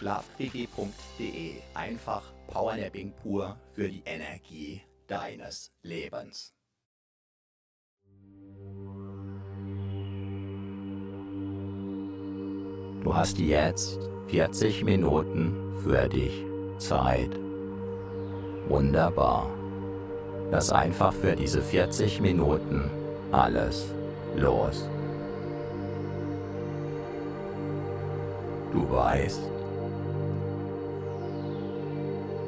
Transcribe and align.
Schlafquickie.de. 0.00 1.56
Einfach 1.74 2.22
Powernapping 2.46 3.12
pur 3.22 3.56
für 3.74 3.86
die 3.86 4.02
Energie 4.06 4.80
deines 5.06 5.70
Lebens. 5.82 6.54
Du 13.02 13.14
hast 13.14 13.38
jetzt 13.38 13.98
40 14.28 14.84
Minuten 14.84 15.76
für 15.82 16.08
dich 16.08 16.44
Zeit. 16.78 17.38
Wunderbar. 18.68 19.50
Lass 20.50 20.72
einfach 20.72 21.12
für 21.12 21.36
diese 21.36 21.60
40 21.60 22.22
Minuten 22.22 22.90
alles 23.32 23.86
los. 24.34 24.88
Du 28.72 28.88
weißt, 28.88 29.59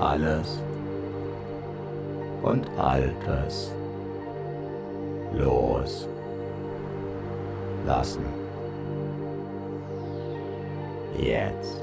Alles 0.00 0.60
und 2.42 2.66
Altes 2.78 3.72
los 5.32 6.08
lassen. 7.86 8.24
Jetzt. 11.18 11.82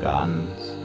Ganz 0.00 0.76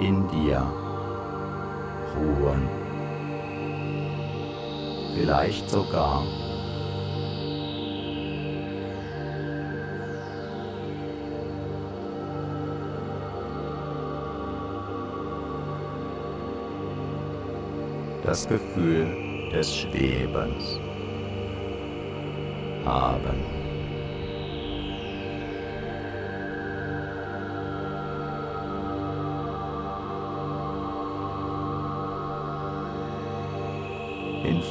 in 0.00 0.26
dir 0.28 0.83
ruhen. 2.16 2.68
Vielleicht 5.14 5.70
sogar 5.70 6.24
das 18.24 18.48
Gefühl 18.48 19.06
des 19.52 19.72
Schwebens 19.76 20.80
haben. 22.84 23.53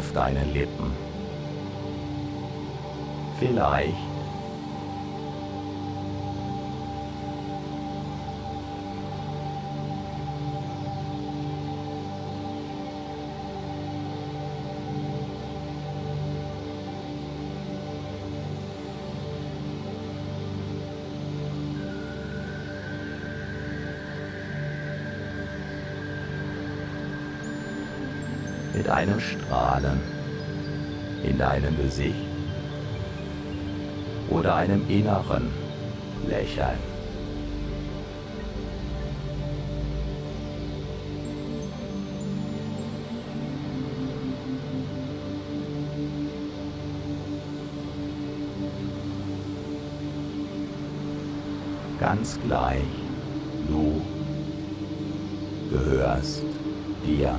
Auf 0.00 0.14
deinen 0.14 0.54
Lippen. 0.54 0.90
Vielleicht 3.38 4.09
einem 34.60 34.82
inneren 34.90 35.50
Lächeln. 36.28 36.78
Ganz 51.98 52.38
gleich, 52.46 52.82
du 53.66 54.02
gehörst 55.70 56.42
dir. 57.06 57.38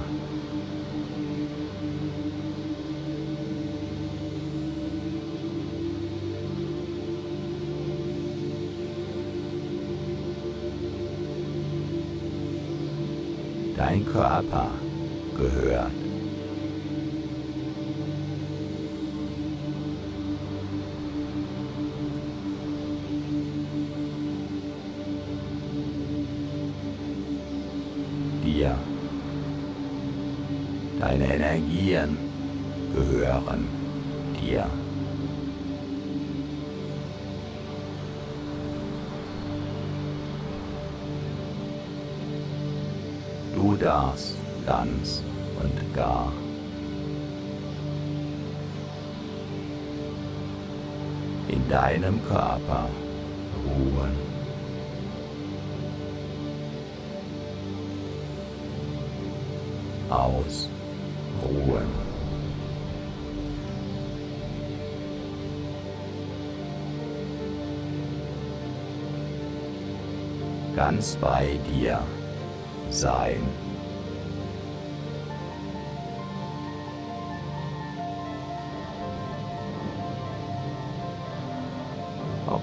Dein 13.81 14.05
Körper 14.05 14.69
gehört. 15.35 15.91
dir. 28.43 28.77
Deine 30.99 31.33
Energien 31.33 32.17
ganz 44.83 45.23
und 45.61 45.93
gar 45.93 46.31
in 51.47 51.67
deinem 51.69 52.23
Körper 52.27 52.87
ruhen. 53.65 54.31
Ausruhen. 60.09 60.71
Ganz 70.75 71.15
bei 71.17 71.59
dir 71.69 71.99
sein. 72.89 73.70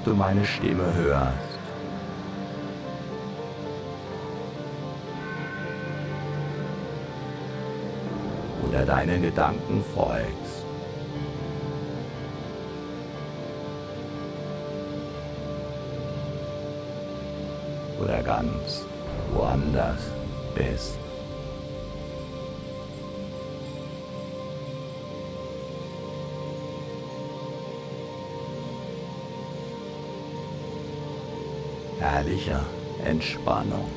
Du 0.09 0.15
meine 0.15 0.45
Stimme 0.45 0.85
hörst. 0.95 1.59
Oder 8.67 8.87
deinen 8.87 9.23
Gedanken 9.23 9.85
folgst. 9.95 10.65
Oder 18.01 18.23
ganz 18.23 18.87
woanders 19.35 20.11
bist. 20.55 21.08
Herrlicher 32.01 32.65
Entspannung. 33.05 33.91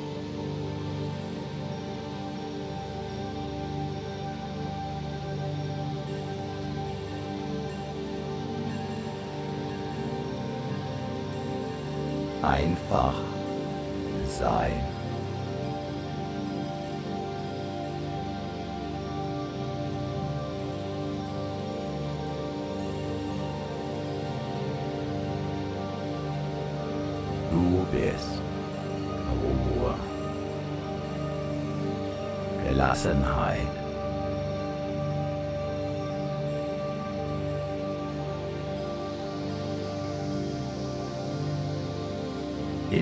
Einfach 12.41 13.13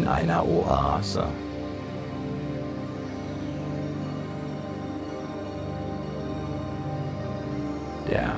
einer 0.10 0.44
Oase. 0.46 1.24
Der 8.10 8.32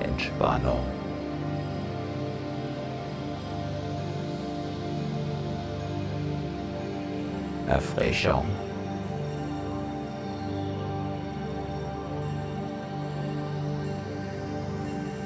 Entspannung. 0.00 0.80
Erfrischung. 7.68 8.44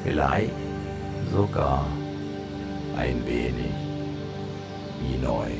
Vielleicht 0.04 0.52
sogar 1.32 1.84
ein 2.96 3.26
wenig 3.26 3.87
wie 5.00 5.18
neu 5.18 5.50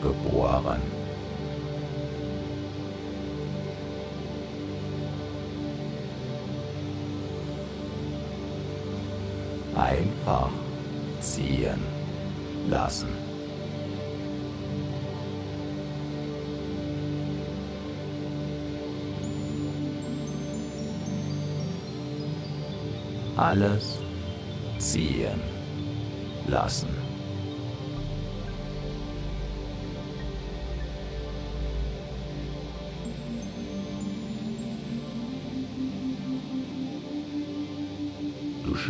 geboren. 0.00 0.80
Einfach 9.74 10.50
ziehen 11.20 11.82
lassen. 12.68 13.30
alles 23.40 23.98
ziehen 24.78 25.40
lassen. 26.46 26.99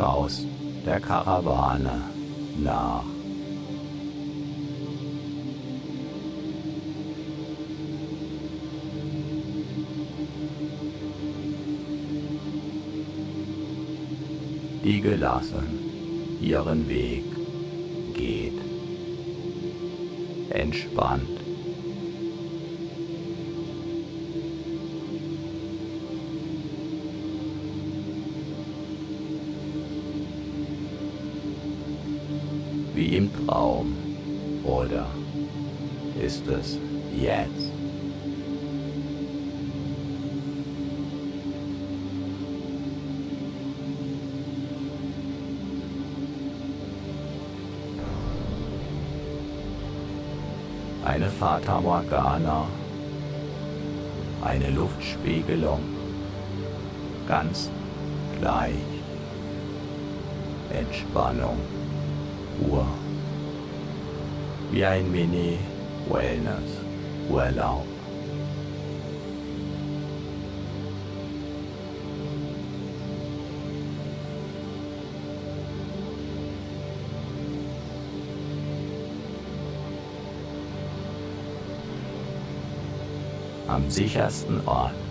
Schaust 0.01 0.47
der 0.87 0.99
Karawane 0.99 2.01
nach. 2.65 3.05
die 14.83 15.03
gelassen 15.03 15.69
ihren 16.41 16.89
Weg 16.89 17.25
geht. 18.15 18.59
Entspannt. 20.49 21.40
wie 33.01 33.17
im 33.17 33.31
Traum? 33.47 33.97
Oder 34.63 35.07
ist 36.23 36.47
es 36.47 36.77
jetzt? 37.19 37.73
Eine 51.03 51.31
Fata 51.31 51.81
Morgana, 51.81 52.67
eine 54.45 54.71
Luftspiegelung, 54.71 55.81
ganz 57.27 57.71
gleich. 58.39 58.75
Entspannung. 60.71 61.80
Ruhe, 62.61 62.87
wie 64.71 64.85
ein 64.85 65.11
Mini-Wellness-Urlaub. 65.11 67.87
am 83.71 83.89
sichersten 83.89 84.61
Ort. 84.67 85.10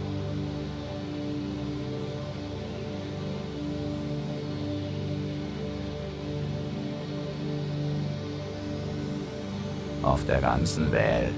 Auf 10.19 10.25
der 10.25 10.41
ganzen 10.41 10.91
Welt. 10.91 11.33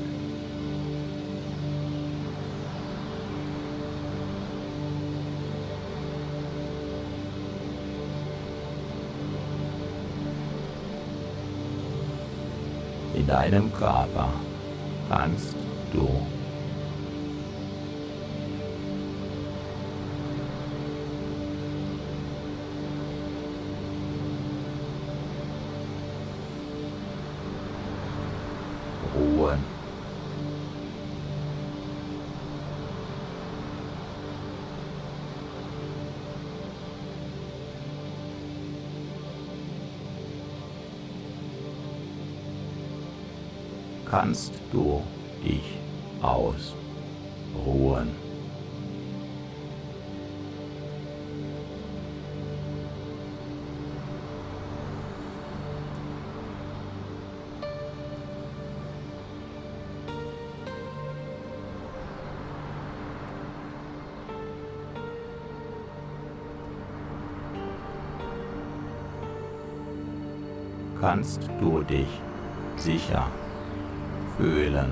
In 13.14 13.28
deinem 13.28 13.72
Körper 13.72 14.30
kannst 15.10 15.56
du 15.94 16.08
kannst 71.22 71.48
du 71.60 71.84
dich 71.84 72.08
sicher 72.78 73.28
fühlen. 74.38 74.92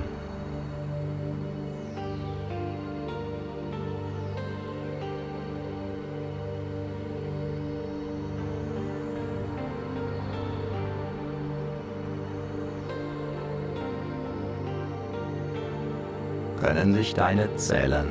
können 16.60 16.94
sich 16.94 17.12
deine 17.14 17.56
Zellen 17.56 18.06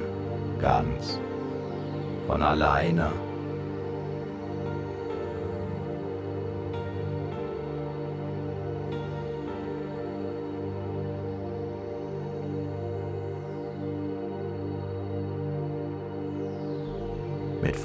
ganz 0.60 1.18
von 2.28 2.42
alleine 2.42 3.12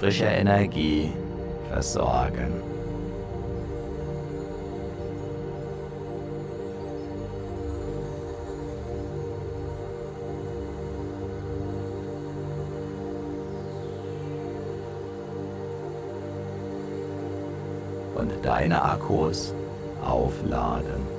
frischer 0.05 0.33
Energie 0.33 1.11
versorgen. 1.71 2.63
Und 18.15 18.45
deine 18.45 18.83
Akkus 18.83 19.55
aufladen. 20.05 21.14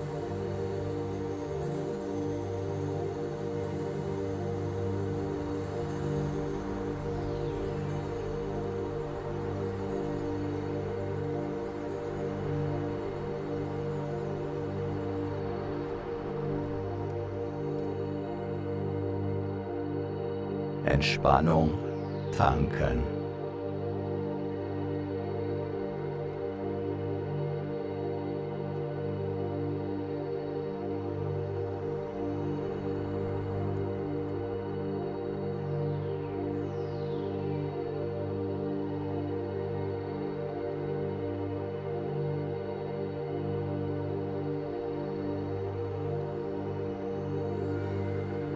Entspannung 21.26 21.72
tanken. 22.38 23.02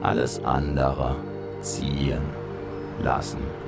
Alles 0.04 0.44
andere 0.44 1.16
ziehen 1.62 2.39
lassen. 3.04 3.60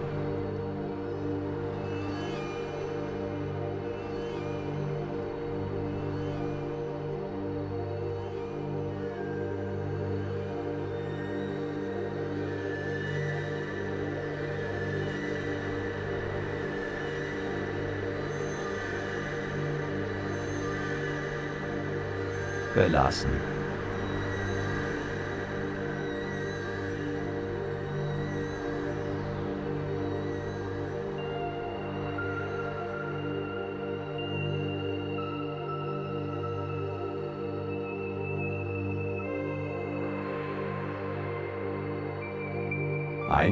gelassen. 22.73 23.40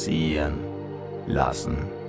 Ziehen 0.00 0.54
lassen. 1.26 1.99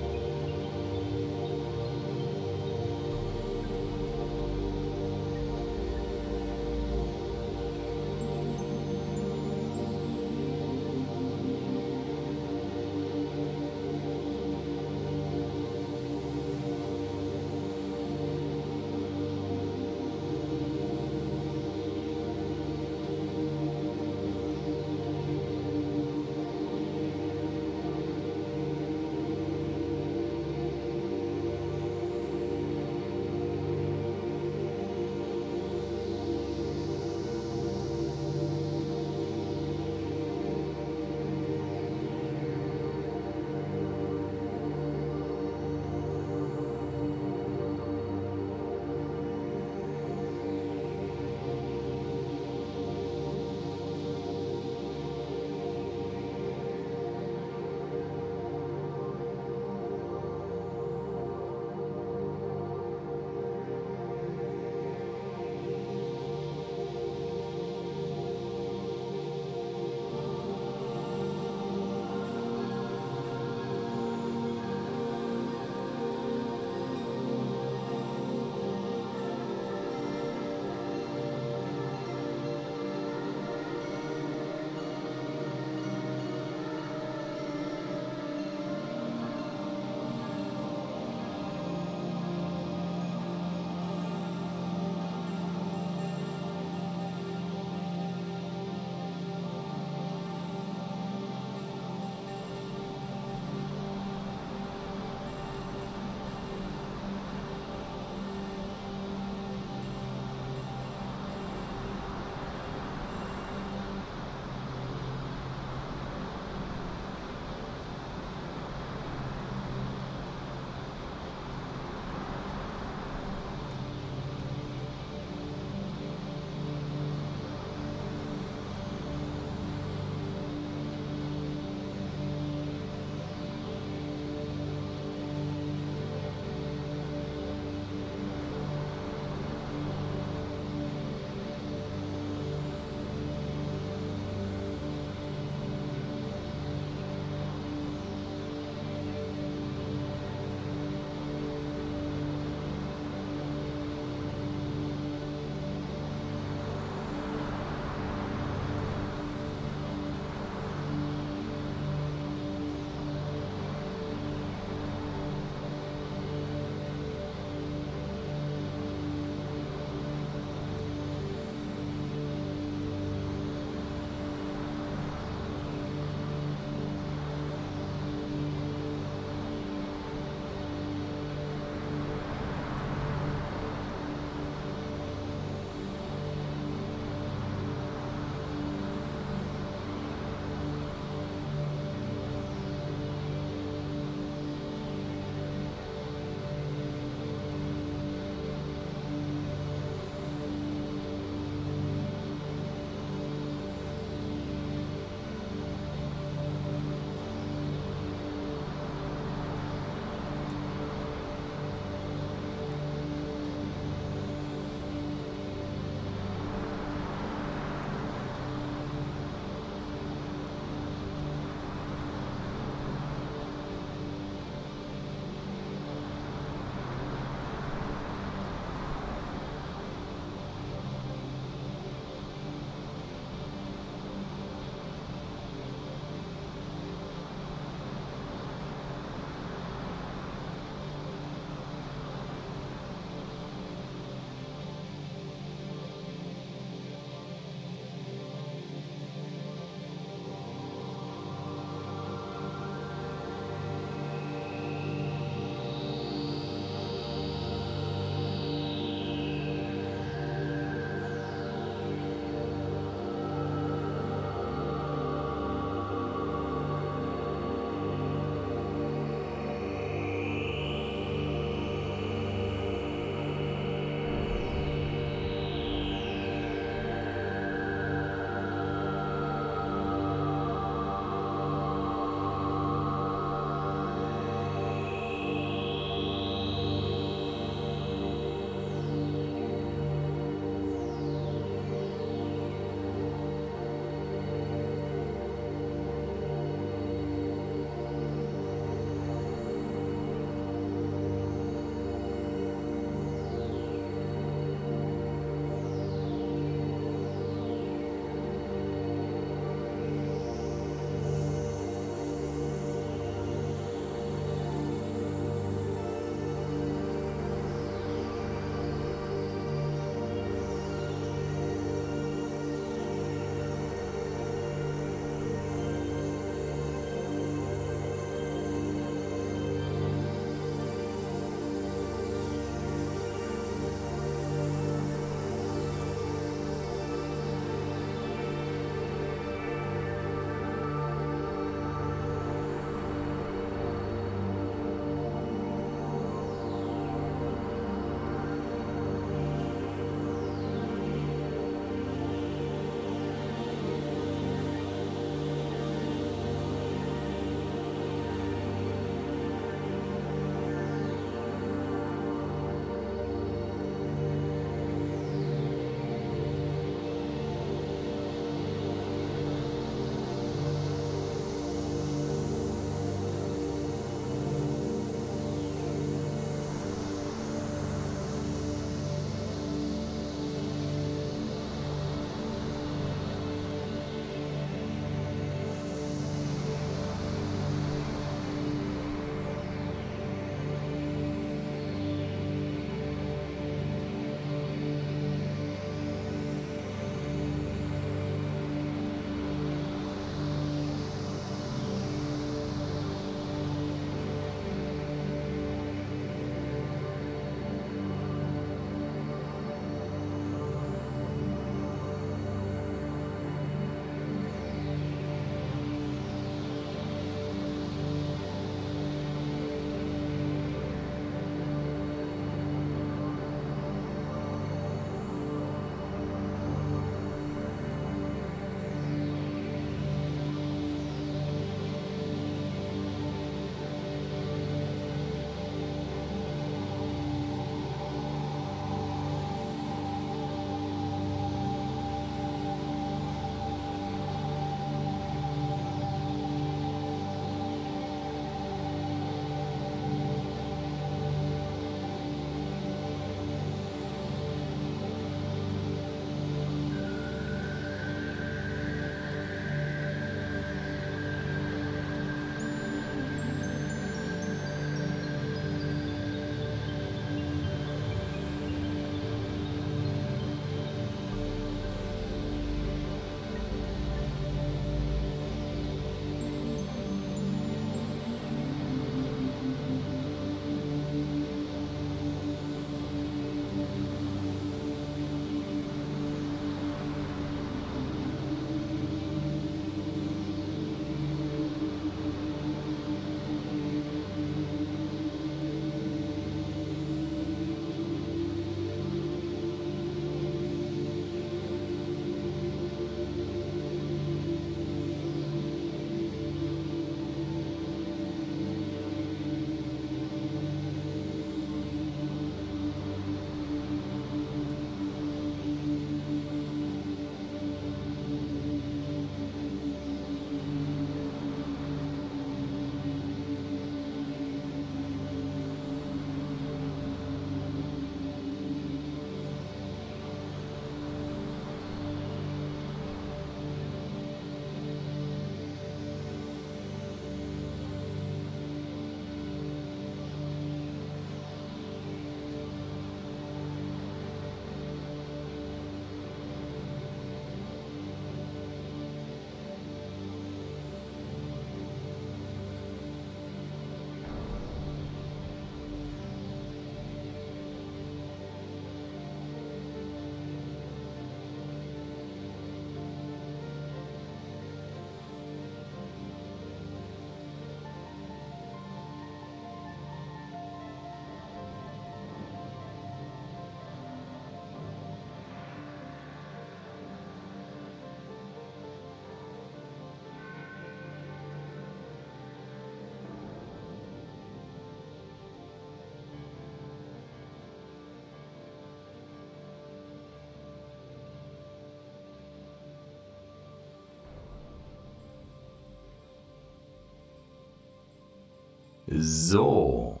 So. 598.86 600.00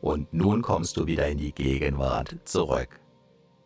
Und 0.00 0.32
nun 0.32 0.62
kommst 0.62 0.96
du 0.96 1.06
wieder 1.06 1.28
in 1.28 1.38
die 1.38 1.52
Gegenwart 1.52 2.36
zurück. 2.44 3.00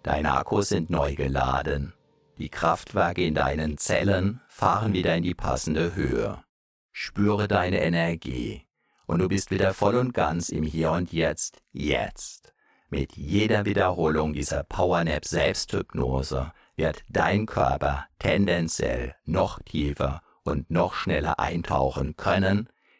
Deine 0.03 0.33
Akkus 0.33 0.71
sind 0.71 0.91
neu 0.91 1.15
geladen. 1.15 1.93
Die 2.39 2.49
Kraftwerke 2.49 3.25
in 3.25 3.35
deinen 3.35 3.79
Zellen 3.79 4.41
fahren 4.49 4.93
wieder 4.93 5.15
in 5.17 5.23
die 5.23 5.35
passende 5.35 5.95
Höhe. 5.95 6.43
Spüre 6.93 7.47
deine 7.47 7.83
Energie 7.83 8.67
und 9.07 9.21
du 9.21 9.29
bist 9.29 9.51
wieder 9.51 9.75
voll 9.75 9.97
und 9.97 10.15
ganz 10.15 10.49
im 10.49 10.65
Hier 10.65 10.91
und 10.93 11.13
Jetzt, 11.13 11.63
jetzt. 11.73 12.55
Mit 12.89 13.17
jeder 13.17 13.65
Wiederholung 13.65 14.33
dieser 14.33 14.65
Powernap 14.65 15.25
Selbsthypnose 15.25 16.53
wird 16.77 17.05
dein 17.09 17.47
Körper 17.47 18.07
tendenziell 18.19 19.15
noch 19.25 19.61
tiefer 19.63 20.23
und 20.45 20.71
noch 20.71 20.95
schneller 20.95 21.39
eintauchen 21.39 22.17
können 22.17 22.69